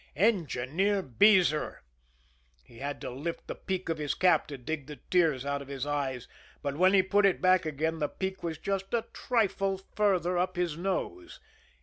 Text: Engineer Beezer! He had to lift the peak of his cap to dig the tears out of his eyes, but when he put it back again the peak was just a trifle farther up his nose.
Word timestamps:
Engineer 0.15 1.03
Beezer! 1.03 1.83
He 2.63 2.79
had 2.79 2.99
to 3.01 3.11
lift 3.11 3.45
the 3.45 3.53
peak 3.53 3.87
of 3.87 3.99
his 3.99 4.15
cap 4.15 4.47
to 4.47 4.57
dig 4.57 4.87
the 4.87 4.95
tears 4.95 5.45
out 5.45 5.61
of 5.61 5.67
his 5.67 5.85
eyes, 5.85 6.27
but 6.63 6.75
when 6.75 6.95
he 6.95 7.03
put 7.03 7.23
it 7.23 7.39
back 7.39 7.67
again 7.67 7.99
the 7.99 8.09
peak 8.09 8.41
was 8.41 8.57
just 8.57 8.95
a 8.95 9.05
trifle 9.13 9.77
farther 9.95 10.39
up 10.39 10.55
his 10.55 10.75
nose. 10.75 11.39